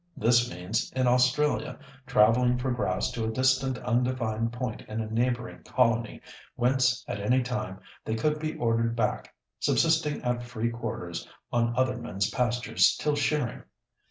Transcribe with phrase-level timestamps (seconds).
[0.17, 5.61] This means, in Australia, travelling for grass to a distant undefined point in a neighbouring
[5.61, 6.21] colony
[6.55, 11.97] whence at any time they could be ordered back; subsisting at free quarters, on other
[11.97, 13.61] men's pastures till shearing.